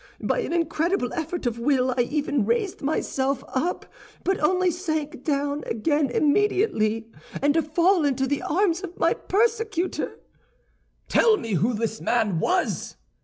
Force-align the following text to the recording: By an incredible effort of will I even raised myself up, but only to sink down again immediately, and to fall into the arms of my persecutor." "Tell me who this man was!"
By 0.19 0.39
an 0.39 0.51
incredible 0.51 1.13
effort 1.13 1.45
of 1.45 1.59
will 1.59 1.93
I 1.95 2.01
even 2.09 2.43
raised 2.43 2.81
myself 2.81 3.43
up, 3.49 3.85
but 4.23 4.39
only 4.39 4.69
to 4.71 4.75
sink 4.75 5.23
down 5.23 5.63
again 5.67 6.09
immediately, 6.09 7.11
and 7.39 7.53
to 7.53 7.61
fall 7.61 8.03
into 8.03 8.25
the 8.25 8.41
arms 8.41 8.81
of 8.81 8.97
my 8.97 9.13
persecutor." 9.13 10.19
"Tell 11.07 11.37
me 11.37 11.53
who 11.53 11.75
this 11.75 12.01
man 12.01 12.39
was!" 12.39 12.95